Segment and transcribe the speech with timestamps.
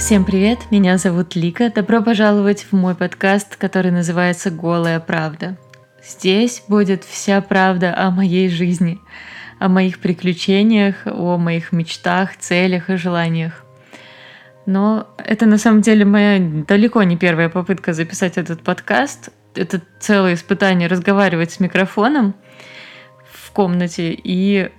[0.00, 1.70] Всем привет, меня зовут Лика.
[1.70, 5.58] Добро пожаловать в мой подкаст, который называется «Голая правда».
[6.02, 8.98] Здесь будет вся правда о моей жизни,
[9.58, 13.62] о моих приключениях, о моих мечтах, целях и желаниях.
[14.64, 19.28] Но это на самом деле моя далеко не первая попытка записать этот подкаст.
[19.54, 22.34] Это целое испытание разговаривать с микрофоном
[23.30, 24.70] в комнате и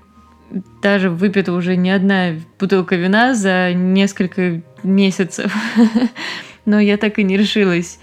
[0.82, 5.54] даже выпита уже не одна бутылка вина за несколько месяцев.
[6.66, 8.00] Но я так и не решилась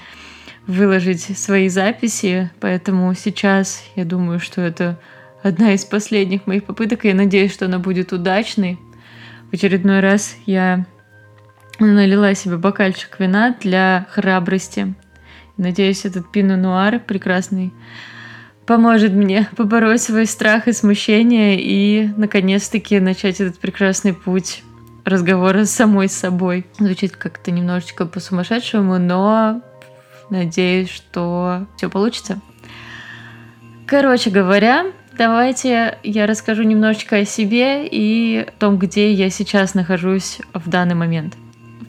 [0.67, 5.01] выложить свои записи, поэтому сейчас я думаю, что это
[5.43, 8.79] одна из последних моих попыток, и я надеюсь, что она будет удачной.
[9.51, 10.85] В очередной раз я
[11.79, 14.95] налила себе бокальчик вина для храбрости.
[15.57, 17.73] Надеюсь, этот пино нуар прекрасный
[18.67, 24.63] поможет мне побороть свой страх и смущение и, наконец-таки, начать этот прекрасный путь
[25.09, 26.67] разговора с самой собой.
[26.79, 29.63] Звучит как-то немножечко по-сумасшедшему, но
[30.31, 32.41] надеюсь, что все получится.
[33.87, 40.41] Короче говоря, давайте я расскажу немножечко о себе и о том, где я сейчас нахожусь
[40.53, 41.37] в данный момент.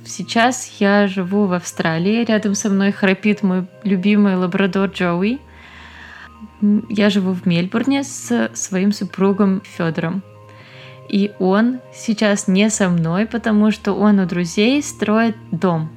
[0.06, 2.24] Сейчас я живу в Австралии.
[2.24, 5.40] Рядом со мной храпит мой любимый лабрадор Джоуи.
[6.90, 10.24] Я живу в Мельбурне с своим супругом Федором.
[11.10, 15.90] И он сейчас не со мной, потому что он у друзей строит дом.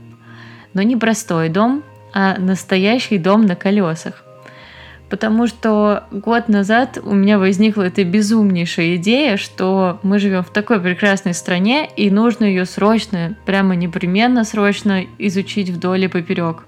[0.74, 1.82] Но не простой дом,
[2.14, 4.24] а настоящий дом на колесах.
[5.10, 10.80] Потому что год назад у меня возникла эта безумнейшая идея, что мы живем в такой
[10.80, 16.64] прекрасной стране, и нужно ее срочно, прямо непременно срочно изучить вдоль и поперек.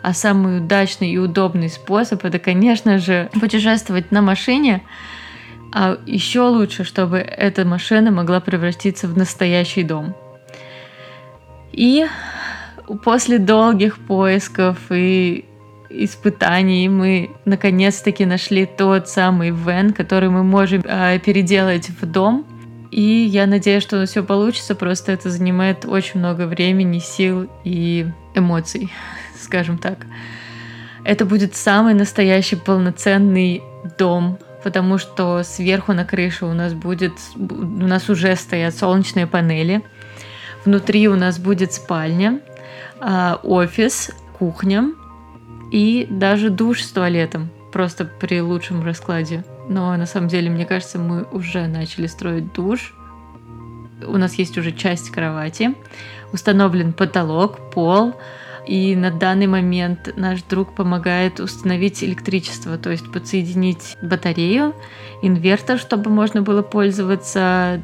[0.00, 4.80] А самый удачный и удобный способ это, конечно же, путешествовать на машине.
[5.74, 10.14] А еще лучше, чтобы эта машина могла превратиться в настоящий дом.
[11.72, 12.06] И
[13.02, 15.44] после долгих поисков и
[15.90, 22.46] испытаний мы наконец-таки нашли тот самый вен, который мы можем э, переделать в дом.
[22.92, 28.92] И я надеюсь, что все получится, просто это занимает очень много времени, сил и эмоций
[29.44, 30.06] скажем так.
[31.04, 33.62] Это будет самый настоящий полноценный
[33.98, 39.82] дом, потому что сверху на крыше у нас будет, у нас уже стоят солнечные панели.
[40.64, 42.40] Внутри у нас будет спальня,
[42.98, 44.92] а, офис, кухня
[45.70, 49.44] и даже душ с туалетом, просто при лучшем раскладе.
[49.68, 52.94] Но на самом деле, мне кажется, мы уже начали строить душ.
[54.06, 55.74] У нас есть уже часть кровати,
[56.32, 58.14] установлен потолок, пол,
[58.66, 64.74] и на данный момент наш друг помогает установить электричество, то есть подсоединить батарею,
[65.22, 67.82] инвертор, чтобы можно было пользоваться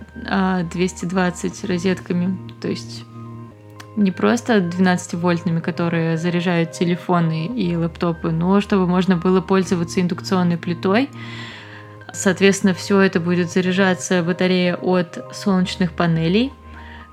[0.73, 3.05] 220 а, розетками, то есть
[3.97, 11.11] не просто 12-вольтными, которые заряжают телефоны и лэптопы, но чтобы можно было пользоваться индукционной плитой.
[12.13, 16.53] Соответственно, все это будет заряжаться батарея от солнечных панелей,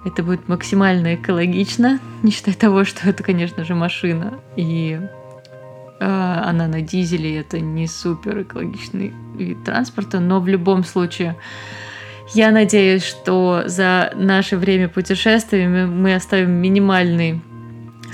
[0.07, 4.39] это будет максимально экологично, не считая того, что это, конечно же, машина.
[4.55, 4.99] И
[5.99, 11.35] э, она на дизеле, это не супер экологичный вид транспорта, но в любом случае
[12.33, 17.41] я надеюсь, что за наше время путешествия мы оставим минимальный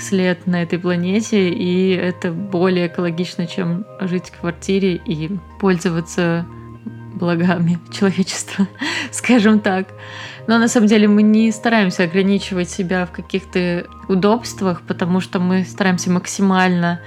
[0.00, 5.30] след на этой планете, и это более экологично, чем жить в квартире и
[5.60, 6.46] пользоваться
[7.14, 8.66] благами человечества,
[9.12, 9.88] скажем так.
[10.46, 15.64] Но на самом деле мы не стараемся ограничивать себя в каких-то удобствах, потому что мы
[15.64, 17.00] стараемся максимально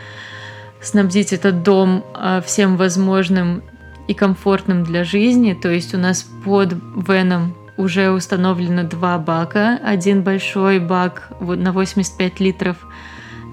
[0.82, 3.64] снабдить этот дом а, всем возможным
[4.08, 5.54] и комфортным для жизни.
[5.54, 6.76] То есть у нас под
[7.08, 9.80] веном уже установлено два бака.
[9.84, 12.78] Один большой бак на 85 литров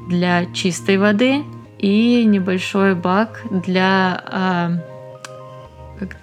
[0.08, 1.42] для чистой воды
[1.78, 4.72] и небольшой бак для а,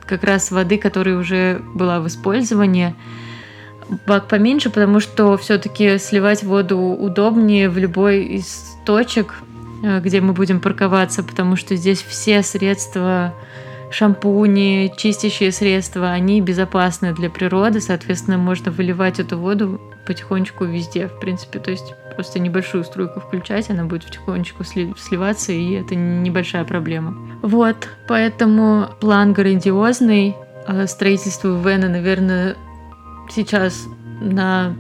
[0.08, 2.96] как, раз воды, которая уже была в использовании
[4.06, 9.36] бак поменьше, потому что все-таки сливать воду удобнее в любой из точек,
[9.84, 13.34] э, где мы будем парковаться, потому что здесь все средства,
[13.92, 21.20] шампуни, чистящие средства, они безопасны для природы, соответственно, можно выливать эту воду потихонечку везде, в
[21.20, 27.16] принципе, то есть просто небольшую струйку включать, она будет потихонечку сливаться, и это небольшая проблема.
[27.42, 30.36] Вот, поэтому план грандиозный,
[30.68, 32.56] э, строительство Вена, наверное,
[33.34, 33.88] сейчас
[34.22, 34.76] на...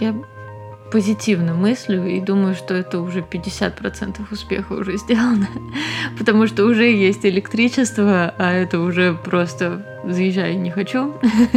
[0.00, 0.14] Я
[0.90, 5.48] позитивно мыслю и думаю, что это уже 50% успеха уже сделано,
[6.18, 11.14] потому что уже есть электричество, а это уже просто заезжай не хочу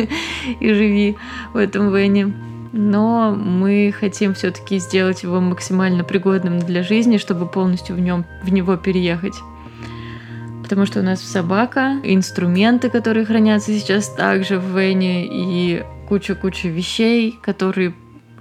[0.59, 1.17] и живи
[1.53, 2.33] в этом вене.
[2.71, 8.51] но мы хотим все-таки сделать его максимально пригодным для жизни, чтобы полностью в нем в
[8.53, 9.35] него переехать.
[10.65, 17.37] Потому что у нас собака, инструменты, которые хранятся сейчас также в Вене, и куча-куча вещей,
[17.43, 17.93] которые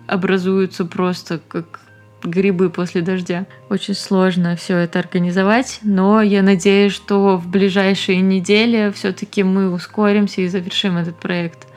[0.06, 1.80] образуются просто как
[2.22, 3.44] грибы после дождя.
[3.68, 10.40] Очень сложно все это организовать, но я надеюсь, что в ближайшие недели все-таки мы ускоримся
[10.40, 11.68] и завершим этот проект.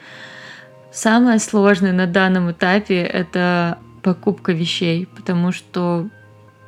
[0.93, 6.07] Самое сложное на данном этапе это покупка вещей, потому что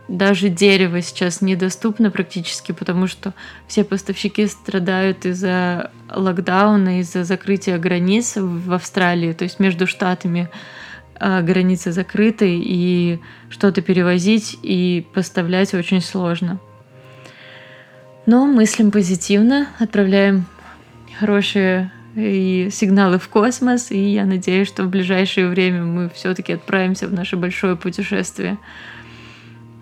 [0.09, 3.33] даже дерево сейчас недоступно практически, потому что
[3.67, 10.49] все поставщики страдают из-за локдауна, из-за закрытия границ в Австралии, то есть между штатами
[11.15, 13.19] а, границы закрыты, и
[13.49, 16.59] что-то перевозить и поставлять очень сложно.
[18.25, 20.45] Но мыслим позитивно, отправляем
[21.19, 27.07] хорошие и сигналы в космос, и я надеюсь, что в ближайшее время мы все-таки отправимся
[27.07, 28.57] в наше большое путешествие.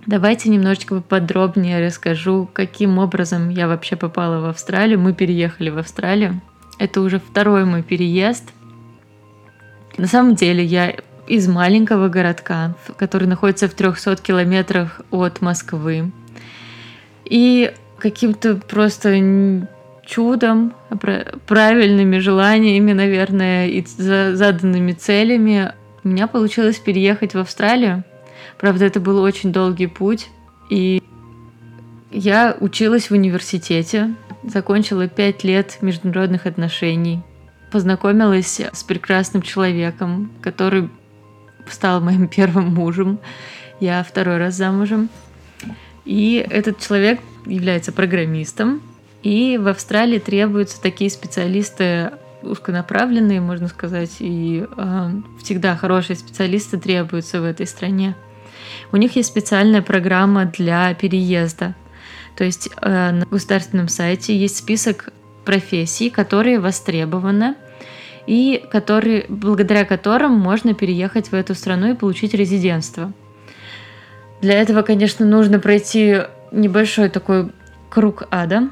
[0.07, 5.00] Давайте немножечко поподробнее расскажу, каким образом я вообще попала в Австралию.
[5.00, 6.39] Мы переехали в Австралию.
[6.80, 8.45] Это уже второй мой переезд.
[9.98, 10.95] На самом деле я
[11.27, 16.12] из маленького городка, который находится в 300 километрах от Москвы.
[17.25, 19.68] И каким-то просто
[20.06, 20.74] чудом,
[21.48, 25.74] правильными желаниями, наверное, и заданными целями
[26.06, 28.06] у меня получилось переехать в Австралию.
[28.59, 30.30] Правда, это был очень долгий путь.
[30.69, 31.01] И
[32.12, 34.13] я училась в университете,
[34.44, 37.21] закончила пять лет международных отношений,
[37.71, 40.89] познакомилась с прекрасным человеком, который
[41.69, 43.19] стал моим первым мужем.
[43.80, 45.09] Я второй раз замужем.
[46.06, 48.81] И этот человек является программистом.
[49.24, 52.12] И в Австралии требуются такие специалисты
[52.42, 55.09] узконаправленные, можно сказать, и э,
[55.44, 58.15] всегда хорошие специалисты требуются в этой стране.
[58.92, 61.75] У них есть специальная программа для переезда.
[62.36, 65.09] То есть э, на государственном сайте есть список
[65.44, 67.56] профессий, которые востребованы
[68.27, 73.13] и который, благодаря которым можно переехать в эту страну и получить резидентство.
[74.42, 76.21] Для этого, конечно, нужно пройти
[76.51, 77.51] небольшой такой
[77.89, 78.69] круг ада,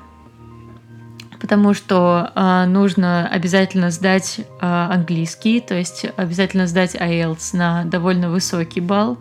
[1.39, 8.29] потому что э, нужно обязательно сдать э, английский, то есть обязательно сдать IELTS на довольно
[8.29, 9.17] высокий балл.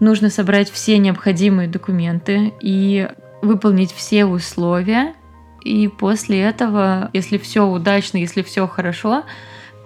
[0.00, 3.08] Нужно собрать все необходимые документы и
[3.42, 5.14] выполнить все условия,
[5.64, 9.24] и после этого, если все удачно, если все хорошо,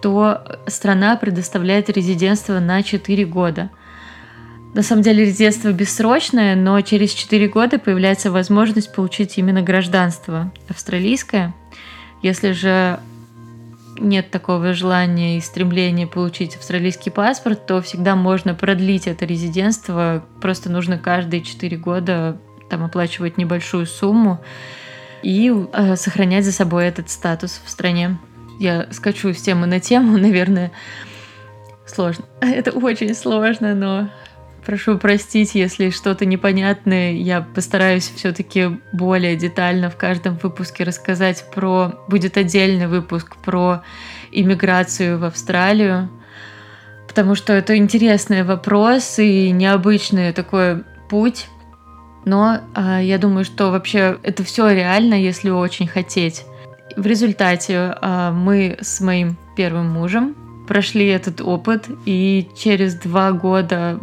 [0.03, 3.71] то страна предоставляет резидентство на 4 года.
[4.75, 11.55] На самом деле резидентство бессрочное, но через 4 года появляется возможность получить именно гражданство австралийское.
[12.23, 13.01] Если же
[13.99, 20.25] нет такого желания и стремления получить австралийский паспорт, то всегда можно продлить это резидентство.
[20.41, 22.39] Просто нужно каждые 4 года
[22.71, 24.41] там оплачивать небольшую сумму
[25.23, 28.19] и э, сохранять за собой этот статус в стране.
[28.59, 30.73] Я скачу с темы на тему, наверное,
[31.87, 32.25] сложно.
[32.41, 34.11] Это очень сложно, но
[34.65, 37.13] прошу простить, если что-то непонятное.
[37.13, 41.93] Я постараюсь все-таки более детально в каждом выпуске рассказать про...
[42.09, 43.83] Будет отдельный выпуск про
[44.31, 46.09] иммиграцию в Австралию,
[47.07, 51.47] потому что это интересный вопрос и необычный такой путь
[52.25, 56.45] но э, я думаю, что вообще это все реально, если очень хотеть.
[56.97, 60.37] В результате э, мы с моим первым мужем
[60.69, 63.99] прошли этот опыт, и через два года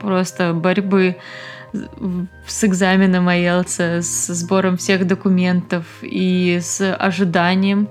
[0.00, 1.16] просто борьбы
[2.46, 7.88] с экзаменом IELTS, с сбором всех документов и с ожиданием,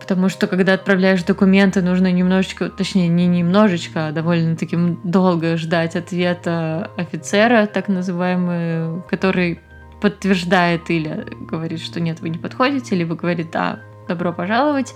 [0.00, 6.90] потому что когда отправляешь документы, нужно немножечко, точнее не немножечко, а довольно-таки долго ждать ответа
[6.96, 9.60] офицера, так называемый, который
[10.00, 14.94] подтверждает или говорит, что нет, вы не подходите, либо говорит, да, добро пожаловать.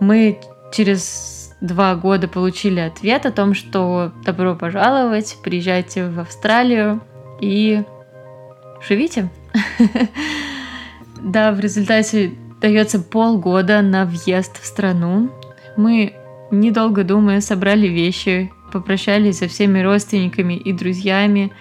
[0.00, 0.40] Мы
[0.72, 7.00] через два года получили ответ о том, что добро пожаловать, приезжайте в Австралию
[7.40, 7.82] и
[8.86, 9.28] живите.
[11.22, 15.30] Да, в результате дается полгода на въезд в страну.
[15.76, 16.14] Мы,
[16.50, 21.52] недолго думая, собрали вещи, попрощались со всеми родственниками и друзьями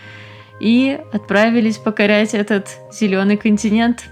[0.62, 4.10] и отправились покорять этот зеленый континент.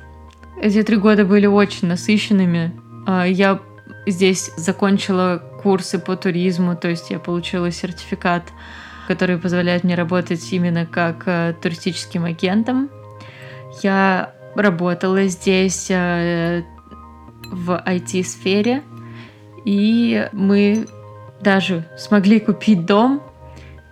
[0.62, 2.74] Эти три года были очень насыщенными.
[3.06, 3.62] А, я
[4.06, 8.44] здесь закончила курсы по туризму, то есть я получила сертификат,
[9.08, 12.90] который позволяет мне работать именно как э, туристическим агентом.
[13.82, 16.64] Я работала здесь э,
[17.52, 18.84] в IT-сфере,
[19.66, 20.88] и мы
[21.42, 23.22] даже смогли купить дом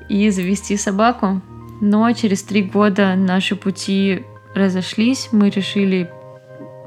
[0.10, 1.42] и завести собаку.
[1.82, 5.30] Но через три года наши пути разошлись.
[5.32, 6.10] Мы решили,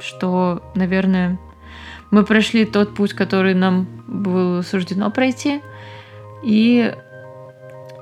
[0.01, 1.39] что, наверное,
[2.11, 5.61] мы прошли тот путь, который нам было суждено пройти.
[6.43, 6.95] И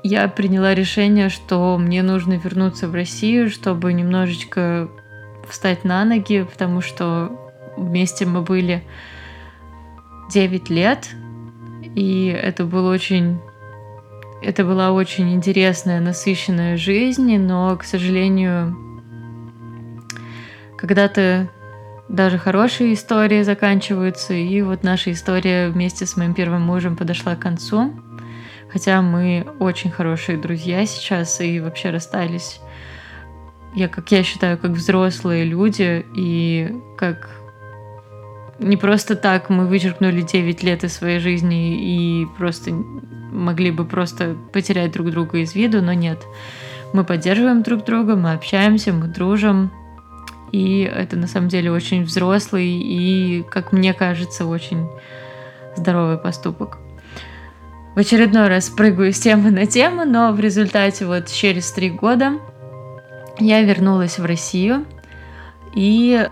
[0.03, 4.89] я приняла решение, что мне нужно вернуться в Россию, чтобы немножечко
[5.47, 7.31] встать на ноги, потому что
[7.75, 8.83] вместе мы были
[10.31, 11.09] 9 лет,
[11.95, 13.39] и это было очень
[14.41, 18.77] это была очень интересная, насыщенная жизнь, но, к сожалению,
[20.77, 21.49] когда-то
[22.09, 27.39] даже хорошие истории заканчиваются, и вот наша история вместе с моим первым мужем подошла к
[27.39, 27.93] концу.
[28.69, 32.59] Хотя мы очень хорошие друзья сейчас и вообще расстались.
[33.75, 37.29] Я, как я считаю, как взрослые люди и как
[38.59, 42.71] не просто так мы вычеркнули 9 лет из своей жизни и просто
[43.31, 46.19] могли бы просто потерять друг друга из виду, но нет.
[46.93, 49.71] Мы поддерживаем друг друга, мы общаемся, мы дружим.
[50.51, 54.87] И это на самом деле очень взрослый и, как мне кажется, очень
[55.75, 56.77] здоровый поступок.
[57.95, 62.39] В очередной раз прыгаю с темы на тему, но в результате вот через три года
[63.39, 64.85] я вернулась в Россию
[65.75, 66.27] и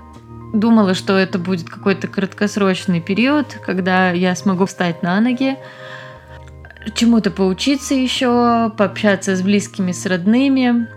[0.53, 5.57] думала, что это будет какой-то краткосрочный период, когда я смогу встать на ноги,
[6.93, 10.87] чему-то поучиться еще, пообщаться с близкими, с родными.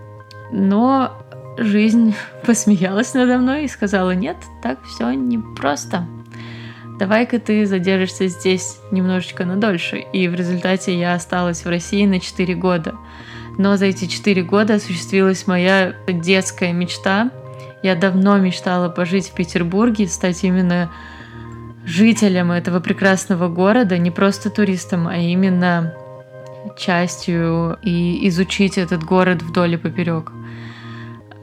[0.51, 1.18] Но
[1.63, 6.07] жизнь посмеялась надо мной и сказала, нет, так все непросто.
[6.99, 9.99] Давай-ка ты задержишься здесь немножечко надольше.
[10.11, 12.95] И в результате я осталась в России на 4 года.
[13.57, 17.31] Но за эти 4 года осуществилась моя детская мечта.
[17.83, 20.91] Я давно мечтала пожить в Петербурге, стать именно
[21.85, 25.93] жителям этого прекрасного города, не просто туристом, а именно
[26.77, 30.33] частью и изучить этот город вдоль и поперек.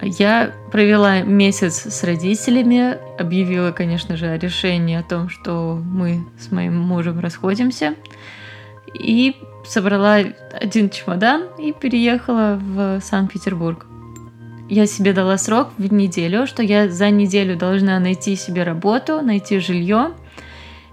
[0.02, 6.52] Я провела месяц с родителями, объявила, конечно же, о решении о том, что мы с
[6.52, 7.94] моим мужем расходимся,
[8.94, 9.36] и
[9.66, 10.18] собрала
[10.52, 13.86] один чемодан и переехала в Санкт-Петербург.
[14.68, 19.58] Я себе дала срок в неделю, что я за неделю должна найти себе работу, найти
[19.58, 20.12] жилье–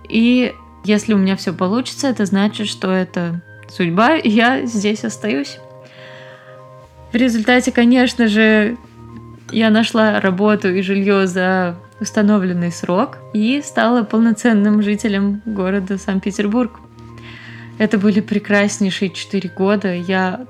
[0.10, 5.58] и если у меня все получится, это значит, что это судьба, и я здесь остаюсь.
[7.12, 8.78] В результате, конечно же,
[9.54, 16.80] я нашла работу и жилье за установленный срок и стала полноценным жителем города Санкт-Петербург.
[17.78, 19.94] Это были прекраснейшие четыре года.
[19.94, 20.46] Я,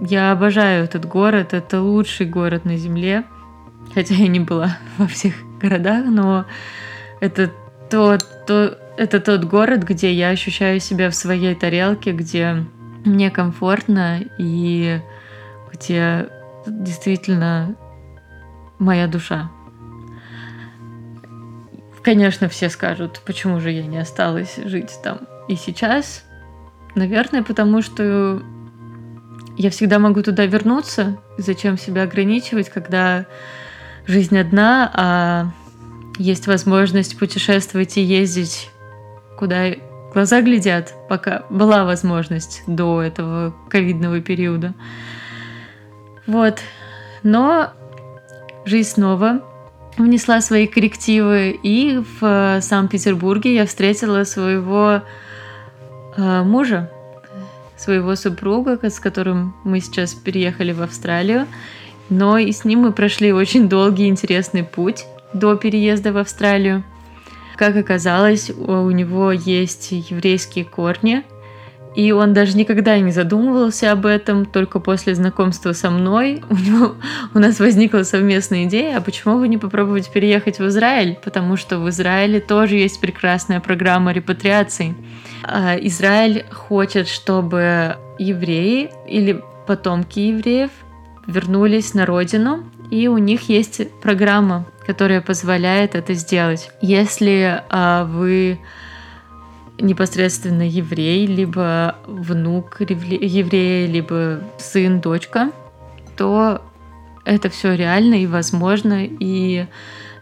[0.00, 1.52] я обожаю этот город.
[1.52, 3.24] Это лучший город на Земле.
[3.94, 6.46] Хотя я не была во всех городах, но
[7.20, 7.50] это
[7.90, 12.64] то, то, это тот город, где я ощущаю себя в своей тарелке, где
[13.04, 15.00] мне комфортно и
[15.72, 16.28] где
[16.66, 17.76] действительно
[18.78, 19.50] моя душа.
[22.06, 26.24] Конечно, все скажут, почему же я не осталась жить там и сейчас.
[26.94, 28.40] Наверное, потому что
[29.56, 31.18] я всегда могу туда вернуться.
[31.36, 33.26] Зачем себя ограничивать, когда
[34.06, 35.50] жизнь одна, а
[36.16, 38.70] есть возможность путешествовать и ездить
[39.36, 39.72] куда
[40.14, 44.74] глаза глядят, пока была возможность до этого ковидного периода.
[46.26, 46.60] Вот.
[47.24, 47.72] Но
[48.66, 49.40] жизнь снова
[49.96, 55.02] внесла свои коррективы, и в э, Санкт-Петербурге я встретила своего
[56.16, 56.90] э, мужа,
[57.76, 61.46] своего супруга, с которым мы сейчас переехали в Австралию.
[62.10, 66.84] Но и с ним мы прошли очень долгий интересный путь до переезда в Австралию.
[67.56, 71.24] Как оказалось, у него есть еврейские корни,
[71.96, 76.94] и он даже никогда не задумывался об этом, только после знакомства со мной у, него,
[77.34, 81.78] у нас возникла совместная идея, а почему бы не попробовать переехать в Израиль, потому что
[81.78, 84.94] в Израиле тоже есть прекрасная программа репатриации.
[85.42, 90.70] А Израиль хочет, чтобы евреи или потомки евреев
[91.26, 96.70] вернулись на родину, и у них есть программа которая позволяет это сделать.
[96.80, 98.60] Если а, вы
[99.78, 105.50] непосредственно еврей, либо внук еврея, либо сын, дочка,
[106.16, 106.62] то
[107.24, 109.04] это все реально и возможно.
[109.04, 109.66] И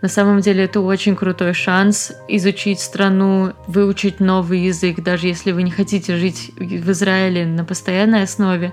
[0.02, 5.62] на самом деле это очень крутой шанс изучить страну, выучить новый язык, даже если вы
[5.62, 8.72] не хотите жить в Израиле на постоянной основе,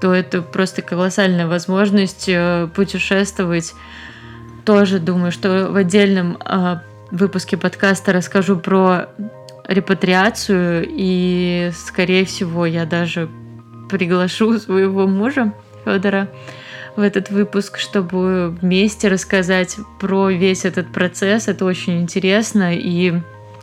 [0.00, 3.74] то это просто колоссальная возможность э, путешествовать
[4.68, 6.76] тоже думаю, что в отдельном э,
[7.10, 9.08] выпуске подкаста расскажу про
[9.68, 13.28] репатриацию, и, скорее всего, я даже
[13.90, 15.52] приглашу своего мужа
[15.84, 16.28] Федора
[16.96, 21.46] в этот выпуск, чтобы вместе рассказать про весь этот процесс.
[21.46, 23.20] Это очень интересно, и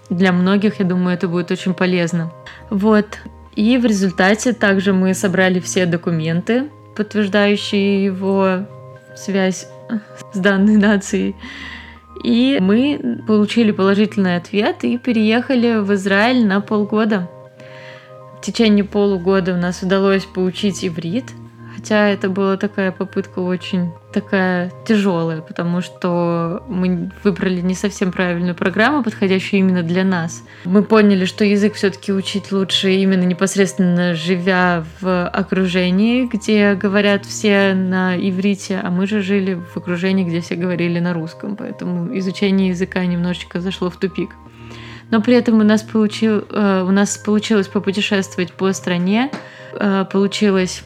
[0.10, 2.32] для многих, я думаю, это будет очень полезно.
[2.70, 3.20] Вот.
[3.56, 8.68] И в результате также мы собрали все документы, подтверждающие его
[9.16, 9.68] связь
[10.34, 11.36] с данной нацией.
[12.24, 17.30] И мы получили положительный ответ и переехали в Израиль на полгода.
[18.38, 21.26] В течение полугода у нас удалось поучить иврит–
[21.86, 28.56] Хотя это была такая попытка очень такая тяжелая, потому что мы выбрали не совсем правильную
[28.56, 30.42] программу, подходящую именно для нас.
[30.63, 37.75] Мы поняли, что язык все-таки учить лучше именно непосредственно живя в окружении, где говорят все
[37.75, 42.70] на иврите, а мы же жили в окружении, где все говорили на русском, поэтому изучение
[42.70, 44.32] языка немножечко зашло в тупик.
[45.12, 49.30] Но при этом у нас, получил, э, у нас получилось попутешествовать по стране,
[49.74, 50.84] э, получилось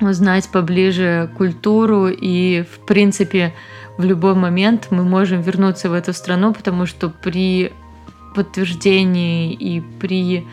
[0.00, 3.54] узнать поближе культуру и, в принципе,
[3.98, 7.72] в любой момент мы можем вернуться в эту страну, потому что при
[8.34, 10.46] подтверждении и при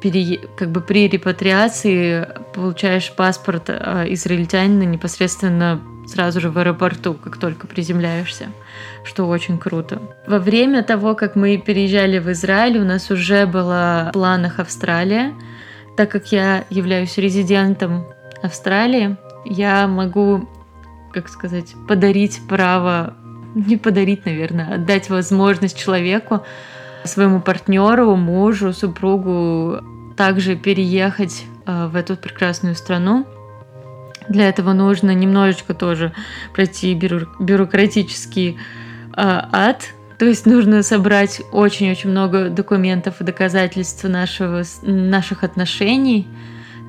[0.00, 7.36] пере, как бы при репатриации получаешь паспорт э, израильтянина непосредственно сразу же в аэропорту, как
[7.36, 8.48] только приземляешься,
[9.04, 10.00] что очень круто.
[10.26, 15.34] Во время того, как мы переезжали в Израиль, у нас уже была в планах Австралия,
[15.96, 18.06] так как я являюсь резидентом
[18.42, 20.48] Австралии, я могу,
[21.12, 23.14] как сказать, подарить право,
[23.54, 26.44] не подарить, наверное, отдать возможность человеку,
[27.04, 29.80] своему партнеру, мужу, супругу
[30.16, 33.26] также переехать э, в эту прекрасную страну.
[34.28, 36.12] Для этого нужно немножечко тоже
[36.52, 38.56] пройти бюро бюрократический э,
[39.16, 46.28] ад, то есть нужно собрать очень-очень много документов и доказательств нашего, наших отношений,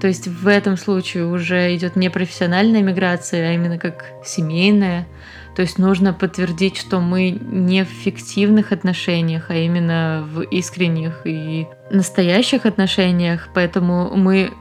[0.01, 5.07] то есть в этом случае уже идет не профессиональная миграция, а именно как семейная.
[5.55, 11.67] То есть нужно подтвердить, что мы не в фиктивных отношениях, а именно в искренних и
[11.91, 13.49] настоящих отношениях.
[13.53, 14.51] Поэтому мы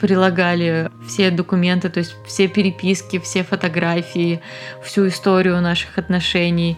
[0.00, 4.40] прилагали все документы, то есть все переписки, все фотографии,
[4.82, 6.76] всю историю наших отношений.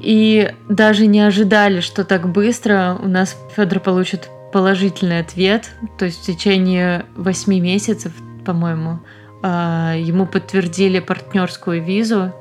[0.00, 6.22] И даже не ожидали, что так быстро у нас Федор получит положительный ответ, то есть
[6.22, 8.12] в течение восьми месяцев,
[8.44, 9.00] по-моему,
[9.42, 12.32] а, ему подтвердили партнерскую визу,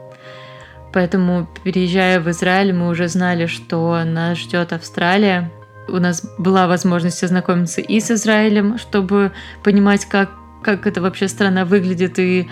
[0.93, 5.51] поэтому переезжая в Израиль, мы уже знали, что нас ждет Австралия.
[5.87, 9.31] У нас была возможность ознакомиться и с Израилем, чтобы
[9.63, 10.29] понимать, как,
[10.61, 12.47] как эта вообще страна выглядит и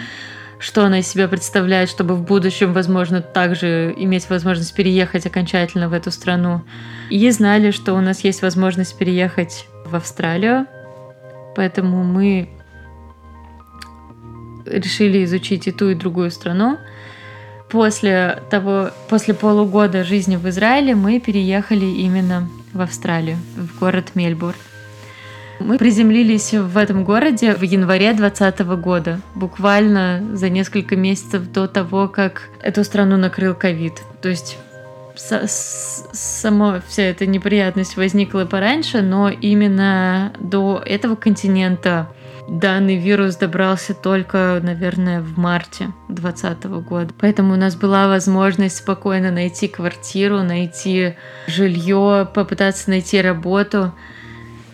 [0.59, 5.93] что она из себя представляет, чтобы в будущем, возможно, также иметь возможность переехать окончательно в
[5.93, 6.61] эту страну.
[7.09, 10.67] И знали, что у нас есть возможность переехать в Австралию,
[11.55, 12.49] поэтому мы
[14.65, 16.77] решили изучить и ту, и другую страну.
[17.69, 24.57] После того, после полугода жизни в Израиле мы переехали именно в Австралию, в город Мельбурн.
[25.59, 32.07] Мы приземлились в этом городе в январе 2020 года, буквально за несколько месяцев до того,
[32.07, 34.01] как эту страну накрыл ковид.
[34.21, 34.57] То есть
[35.15, 42.07] сама вся эта неприятность возникла пораньше, но именно до этого континента
[42.47, 47.13] данный вирус добрался только, наверное, в марте 2020 года.
[47.19, 51.15] Поэтому у нас была возможность спокойно найти квартиру, найти
[51.47, 53.93] жилье, попытаться найти работу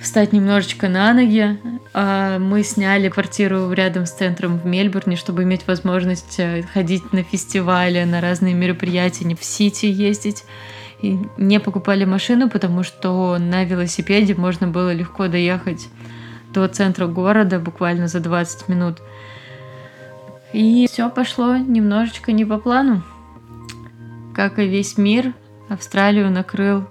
[0.05, 1.59] встать немножечко на ноги.
[1.93, 7.23] А, мы сняли квартиру рядом с центром в Мельбурне, чтобы иметь возможность э, ходить на
[7.23, 10.45] фестивали, на разные мероприятия, не в Сити ездить.
[11.01, 15.89] И не покупали машину, потому что на велосипеде можно было легко доехать
[16.53, 18.99] до центра города буквально за 20 минут.
[20.53, 23.01] И все пошло немножечко не по плану.
[24.33, 25.33] Как и весь мир,
[25.67, 26.85] Австралию накрыл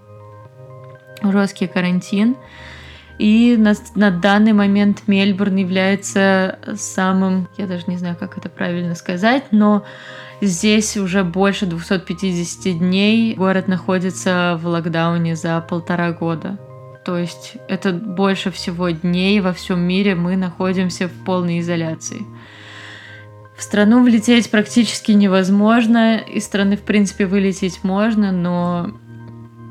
[1.22, 2.36] жесткий карантин.
[3.18, 8.94] И на, на данный момент Мельбурн является самым, я даже не знаю, как это правильно
[8.94, 9.84] сказать, но
[10.40, 16.58] здесь уже больше 250 дней город находится в локдауне за полтора года.
[17.04, 22.22] То есть это больше всего дней во всем мире мы находимся в полной изоляции.
[23.56, 28.90] В страну влететь практически невозможно, из страны, в принципе, вылететь можно, но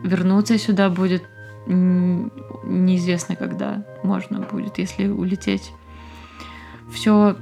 [0.03, 1.23] вернуться сюда будет
[1.65, 5.71] неизвестно, когда можно будет, если улететь.
[6.91, 7.35] Все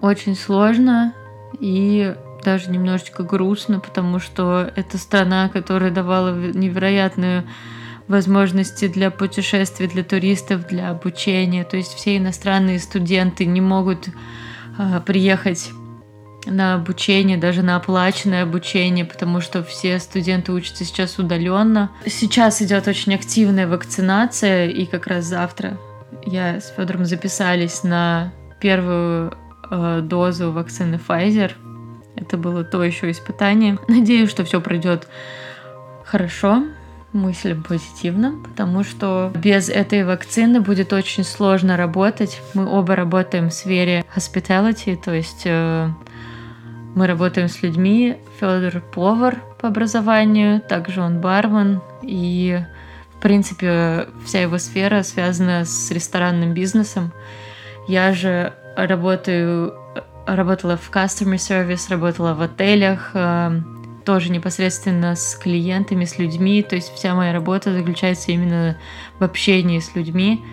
[0.00, 1.14] очень сложно,
[1.58, 7.44] и даже немножечко грустно, потому что это страна, которая давала невероятную
[8.08, 11.64] возможности для путешествий, для туристов, для обучения.
[11.64, 15.70] То есть все иностранные студенты не могут э, приехать
[16.50, 21.90] на обучение, даже на оплаченное обучение, потому что все студенты учатся сейчас удаленно.
[22.06, 25.78] Сейчас идет очень активная вакцинация, и как раз завтра
[26.26, 29.32] я с Федором записались на первую
[29.70, 31.52] э, дозу вакцины Pfizer.
[32.16, 33.78] Это было то еще испытание.
[33.88, 35.08] Надеюсь, что все пройдет
[36.04, 36.64] хорошо
[37.12, 42.40] мыслям позитивно, потому что без этой вакцины будет очень сложно работать.
[42.54, 45.88] Мы оба работаем в сфере hospitality, то есть э,
[46.94, 48.16] мы работаем с людьми.
[48.38, 52.60] Федор повар по образованию, также он бармен, и
[53.16, 57.12] в принципе вся его сфера связана с ресторанным бизнесом.
[57.86, 59.74] Я же работаю,
[60.26, 63.60] работала в customer service, работала в отелях, э,
[64.04, 66.62] тоже непосредственно с клиентами, с людьми.
[66.62, 68.76] То есть вся моя работа заключается именно
[69.18, 70.44] в общении с людьми.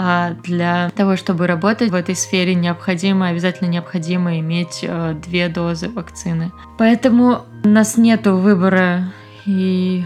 [0.00, 5.88] А для того, чтобы работать в этой сфере, необходимо, обязательно необходимо иметь э, две дозы
[5.88, 6.52] вакцины.
[6.78, 9.12] Поэтому у нас нет выбора
[9.44, 10.04] и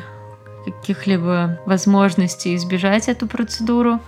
[0.65, 4.01] каких-либо возможностей избежать эту процедуру.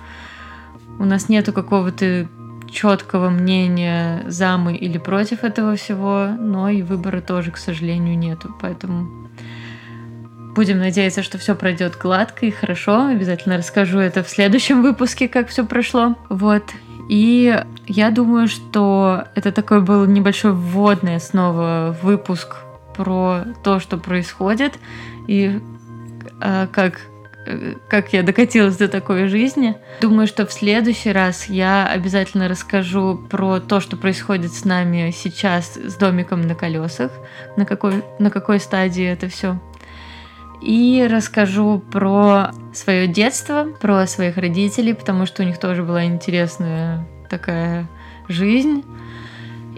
[0.98, 2.28] У нас нету какого-то
[2.70, 8.56] четкого мнения за мы или против этого всего, но и выбора тоже, к сожалению, нету.
[8.58, 9.28] Поэтому
[10.54, 13.06] будем надеяться, что все пройдет гладко и хорошо.
[13.06, 16.16] Обязательно расскажу это в следующем выпуске, как все прошло.
[16.28, 16.64] Вот.
[17.08, 22.56] И я думаю, что это такой был небольшой вводный снова выпуск
[22.96, 24.74] про то, что происходит
[25.26, 25.60] и
[26.40, 27.00] э, как
[27.88, 29.76] как я докатилась до такой жизни.
[30.00, 35.74] Думаю, что в следующий раз я обязательно расскажу про то, что происходит с нами сейчас
[35.74, 37.10] с домиком на колесах,
[37.56, 39.58] на какой, на какой стадии это все.
[40.64, 47.06] И расскажу про свое детство, про своих родителей, потому что у них тоже была интересная
[47.28, 47.88] такая
[48.28, 48.82] жизнь.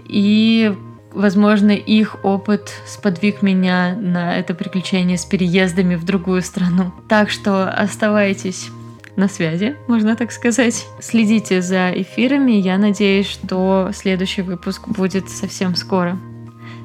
[0.05, 0.73] И
[1.17, 6.91] Возможно, их опыт сподвиг меня на это приключение с переездами в другую страну.
[7.07, 8.69] Так что оставайтесь
[9.15, 10.85] на связи, можно так сказать.
[11.01, 12.51] Следите за эфирами.
[12.51, 16.19] Я надеюсь, что следующий выпуск будет совсем скоро.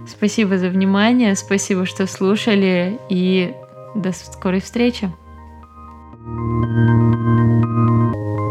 [0.09, 3.55] Спасибо за внимание, спасибо, что слушали, и
[3.95, 5.11] до скорой встречи!
[6.25, 8.42] thank you